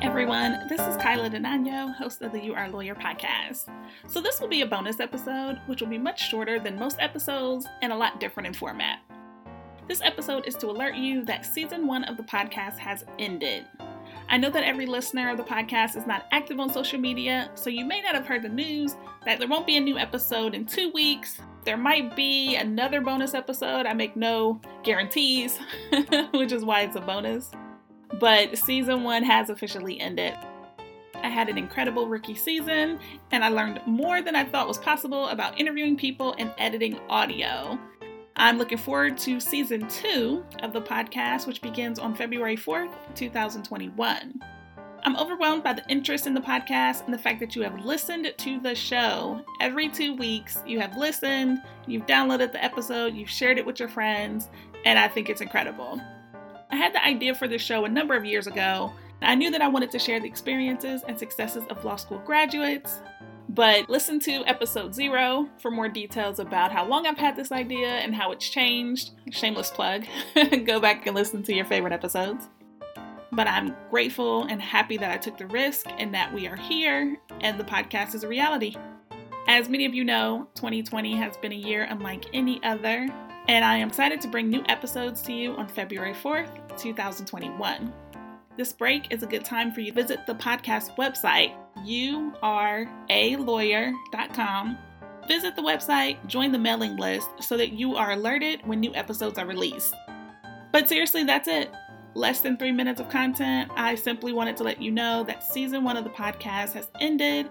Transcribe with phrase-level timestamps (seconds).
[0.00, 3.68] everyone, this is Kyla Denano, host of the You Are Lawyer podcast.
[4.06, 7.66] So, this will be a bonus episode, which will be much shorter than most episodes
[7.82, 9.00] and a lot different in format.
[9.88, 13.66] This episode is to alert you that season one of the podcast has ended.
[14.28, 17.68] I know that every listener of the podcast is not active on social media, so
[17.68, 18.94] you may not have heard the news
[19.24, 21.40] that there won't be a new episode in two weeks.
[21.64, 23.84] There might be another bonus episode.
[23.84, 25.58] I make no guarantees,
[26.34, 27.50] which is why it's a bonus.
[28.14, 30.34] But season one has officially ended.
[31.14, 32.98] I had an incredible rookie season,
[33.32, 37.78] and I learned more than I thought was possible about interviewing people and editing audio.
[38.36, 44.40] I'm looking forward to season two of the podcast, which begins on February 4th, 2021.
[45.04, 48.32] I'm overwhelmed by the interest in the podcast and the fact that you have listened
[48.36, 49.44] to the show.
[49.60, 53.88] Every two weeks, you have listened, you've downloaded the episode, you've shared it with your
[53.88, 54.48] friends,
[54.84, 56.00] and I think it's incredible.
[56.70, 58.92] I had the idea for this show a number of years ago.
[59.22, 63.00] I knew that I wanted to share the experiences and successes of law school graduates,
[63.48, 67.88] but listen to episode zero for more details about how long I've had this idea
[67.88, 69.12] and how it's changed.
[69.30, 70.04] Shameless plug.
[70.64, 72.48] Go back and listen to your favorite episodes.
[73.32, 77.16] But I'm grateful and happy that I took the risk and that we are here
[77.40, 78.76] and the podcast is a reality.
[79.46, 83.08] As many of you know, 2020 has been a year unlike any other,
[83.48, 87.92] and I am excited to bring new episodes to you on February 4th, 2021.
[88.58, 94.78] This break is a good time for you to visit the podcast website youarealawyer.com.
[95.26, 99.38] Visit the website, join the mailing list so that you are alerted when new episodes
[99.38, 99.94] are released.
[100.72, 101.70] But seriously, that's it.
[102.14, 103.70] Less than three minutes of content.
[103.76, 107.48] I simply wanted to let you know that season one of the podcast has ended.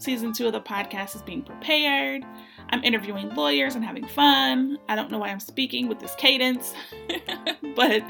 [0.00, 2.24] Season two of the podcast is being prepared.
[2.70, 4.78] I'm interviewing lawyers and having fun.
[4.88, 6.74] I don't know why I'm speaking with this cadence.
[7.76, 8.02] but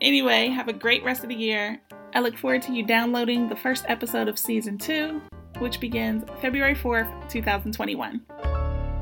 [0.00, 1.80] anyway, have a great rest of the year
[2.14, 5.22] I look forward to you downloading the first episode of season two,
[5.58, 8.20] which begins February 4th, 2021.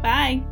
[0.02, 0.42] Bye!